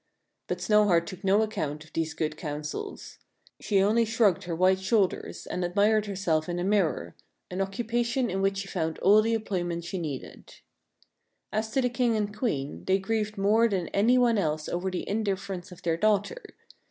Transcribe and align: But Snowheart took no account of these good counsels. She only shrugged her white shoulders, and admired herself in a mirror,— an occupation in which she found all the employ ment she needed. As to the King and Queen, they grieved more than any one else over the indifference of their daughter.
But 0.47 0.57
Snowheart 0.61 1.05
took 1.05 1.23
no 1.23 1.43
account 1.43 1.83
of 1.85 1.93
these 1.93 2.15
good 2.15 2.35
counsels. 2.35 3.19
She 3.59 3.79
only 3.83 4.03
shrugged 4.03 4.45
her 4.45 4.55
white 4.55 4.79
shoulders, 4.79 5.45
and 5.45 5.63
admired 5.63 6.07
herself 6.07 6.49
in 6.49 6.57
a 6.57 6.63
mirror,— 6.63 7.15
an 7.51 7.61
occupation 7.61 8.27
in 8.27 8.41
which 8.41 8.57
she 8.57 8.67
found 8.67 8.97
all 8.97 9.21
the 9.21 9.35
employ 9.35 9.63
ment 9.63 9.83
she 9.83 9.99
needed. 9.99 10.55
As 11.53 11.69
to 11.73 11.81
the 11.81 11.89
King 11.91 12.15
and 12.17 12.35
Queen, 12.35 12.83
they 12.85 12.97
grieved 12.97 13.37
more 13.37 13.67
than 13.69 13.89
any 13.89 14.17
one 14.17 14.39
else 14.39 14.67
over 14.67 14.89
the 14.89 15.07
indifference 15.07 15.71
of 15.71 15.83
their 15.83 15.97
daughter. 15.97 16.41